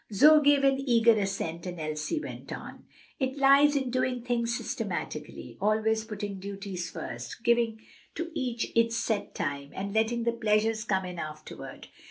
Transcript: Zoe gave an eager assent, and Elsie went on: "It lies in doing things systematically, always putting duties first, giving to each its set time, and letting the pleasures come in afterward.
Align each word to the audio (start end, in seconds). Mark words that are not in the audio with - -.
Zoe 0.11 0.41
gave 0.43 0.63
an 0.63 0.79
eager 0.79 1.11
assent, 1.11 1.67
and 1.67 1.79
Elsie 1.79 2.19
went 2.19 2.51
on: 2.51 2.85
"It 3.19 3.37
lies 3.37 3.75
in 3.75 3.91
doing 3.91 4.23
things 4.23 4.57
systematically, 4.57 5.59
always 5.61 6.05
putting 6.05 6.39
duties 6.39 6.89
first, 6.89 7.43
giving 7.43 7.79
to 8.15 8.31
each 8.33 8.71
its 8.75 8.97
set 8.97 9.35
time, 9.35 9.69
and 9.75 9.93
letting 9.93 10.23
the 10.23 10.31
pleasures 10.31 10.85
come 10.85 11.05
in 11.05 11.19
afterward. 11.19 11.87